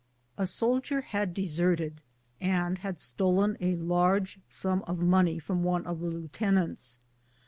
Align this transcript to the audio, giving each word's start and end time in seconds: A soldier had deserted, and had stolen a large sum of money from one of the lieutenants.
A 0.35 0.47
soldier 0.47 1.01
had 1.01 1.31
deserted, 1.31 2.01
and 2.39 2.79
had 2.79 2.99
stolen 2.99 3.55
a 3.59 3.75
large 3.75 4.39
sum 4.49 4.83
of 4.87 4.97
money 4.97 5.37
from 5.37 5.61
one 5.63 5.85
of 5.85 5.99
the 5.99 6.09
lieutenants. 6.09 6.97